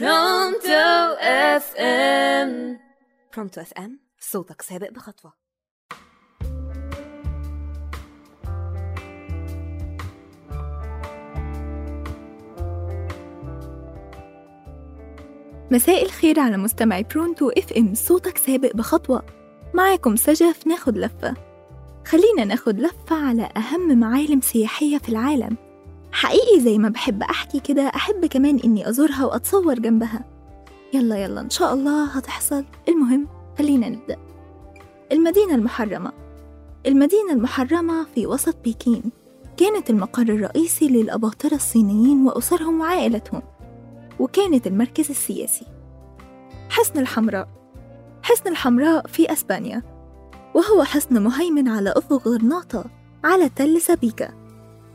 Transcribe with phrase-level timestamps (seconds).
[0.00, 2.78] برونتو FM
[3.34, 5.32] برونتو FM صوتك سابق بخطوة.
[15.70, 19.22] مساء الخير على مستمعي برونتو FM صوتك سابق بخطوة.
[19.74, 21.34] معاكم سجف ناخد لفة.
[22.06, 25.71] خلينا ناخد لفة على أهم معالم سياحية في العالم.
[26.12, 30.24] حقيقي زي ما بحب أحكي كده أحب كمان إني أزورها وأتصور جنبها.
[30.94, 32.64] يلا يلا إن شاء الله هتحصل.
[32.88, 34.16] المهم خلينا نبدأ.
[35.12, 36.12] المدينة المحرمة.
[36.86, 39.02] المدينة المحرمة في وسط بكين.
[39.56, 43.42] كانت المقر الرئيسي للأباطرة الصينيين وأسرهم وعائلتهم
[44.18, 45.66] وكانت المركز السياسي.
[46.70, 47.48] حصن الحمراء.
[48.22, 49.82] حصن الحمراء في أسبانيا
[50.54, 52.84] وهو حصن مهيمن على أفق غرناطة
[53.24, 54.41] على تل سبيكا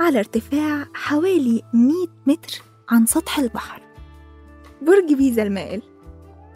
[0.00, 1.94] على ارتفاع حوالي 100
[2.26, 3.82] متر عن سطح البحر.
[4.82, 5.82] برج بيزا المائل.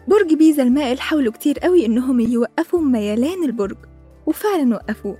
[0.07, 3.77] برج بيزا المائل حاولوا كتير قوي إنهم يوقفوا ميلان البرج
[4.25, 5.17] وفعلا وقفوه.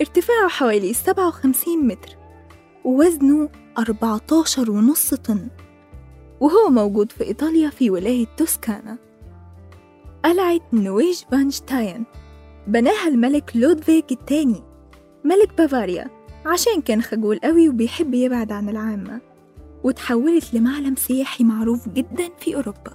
[0.00, 2.16] ارتفاعه حوالي 57 متر
[2.84, 3.48] ووزنه
[3.78, 5.48] 14 ونص طن
[6.40, 8.98] وهو موجود في إيطاليا في ولاية توسكانا.
[10.24, 12.04] قلعة نويشفانشتاين
[12.66, 14.62] بناها الملك لودفيج الثاني
[15.24, 16.23] ملك بافاريا.
[16.46, 19.20] عشان كان خجول قوي وبيحب يبعد عن العامة
[19.84, 22.92] وتحولت لمعلم سياحي معروف جدا في أوروبا.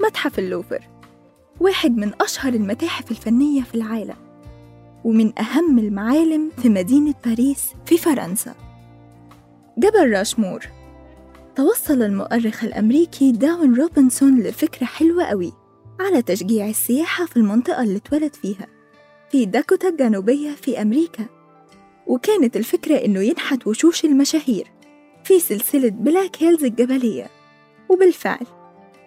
[0.00, 0.88] متحف اللوفر
[1.60, 4.16] واحد من أشهر المتاحف الفنية في العالم
[5.04, 8.54] ومن أهم المعالم في مدينة باريس في فرنسا.
[9.78, 10.60] جبل راشمور
[11.56, 15.52] توصل المؤرخ الأمريكي دوان روبنسون لفكرة حلوة قوي
[16.00, 18.66] على تشجيع السياحة في المنطقة اللي اتولد فيها
[19.30, 21.39] في داكوتا الجنوبية في أمريكا.
[22.06, 24.70] وكانت الفكرة إنه ينحت وشوش المشاهير
[25.24, 27.26] في سلسلة بلاك هيلز الجبلية.
[27.88, 28.46] وبالفعل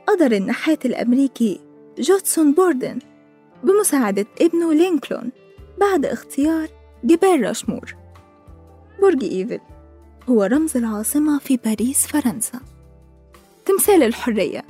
[0.08, 1.60] قدر النحات الأمريكي
[2.00, 3.00] جوتزون بورغلم
[3.64, 5.32] بمساعدة ابنه لينكولن
[5.80, 6.68] بعد اختيار
[7.04, 7.96] جبال راشمور.
[9.02, 9.60] برج إيفل
[10.30, 12.60] هو رمز العاصمة في باريس فرنسا.
[13.66, 14.64] تمثال الحرية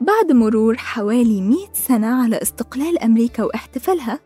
[0.00, 4.18] بعد مرور حوالي 100 سنة على استقلال أمريكا واحتفالها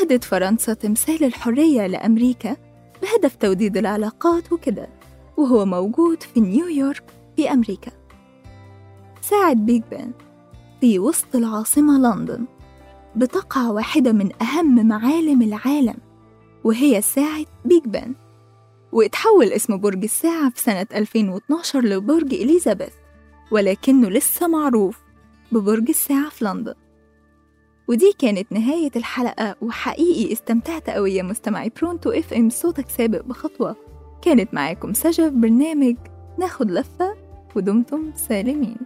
[0.00, 2.56] أهدت فرنسا تمثال الحرية لأمريكا
[3.02, 4.88] بهدف توديد العلاقات وكده
[5.36, 7.02] وهو موجود في نيويورك
[7.36, 7.92] في أمريكا.
[9.20, 10.12] ساعة بيج بان
[10.80, 12.44] في وسط العاصمة لندن
[13.16, 15.96] بتقع واحدة من أهم معالم العالم
[16.64, 18.14] وهي ساعة بيج بان
[18.92, 22.92] واتحول اسم برج الساعة في سنة 2012 لبرج إليزابيث
[23.52, 24.98] ولكنه لسه معروف
[25.52, 26.74] ببرج الساعة في لندن.
[27.90, 33.76] ودي كانت نهاية الحلقة وحقيقي استمتعت قوي يا مستمعي برونتو إف إم صوتك سابق بخطوة.
[34.22, 35.96] كانت معاكم سجا في برنامج
[36.38, 37.16] ناخد لفة
[37.56, 38.76] ودمتم سالمين.